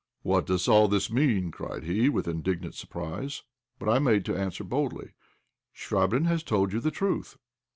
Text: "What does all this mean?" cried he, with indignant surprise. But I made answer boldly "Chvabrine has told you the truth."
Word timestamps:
"What 0.23 0.47
does 0.47 0.67
all 0.67 0.87
this 0.87 1.11
mean?" 1.11 1.51
cried 1.51 1.83
he, 1.83 2.09
with 2.09 2.27
indignant 2.27 2.73
surprise. 2.73 3.43
But 3.77 3.87
I 3.87 3.99
made 3.99 4.27
answer 4.31 4.63
boldly 4.63 5.11
"Chvabrine 5.75 6.25
has 6.25 6.41
told 6.41 6.73
you 6.73 6.79
the 6.79 6.89
truth." 6.89 7.37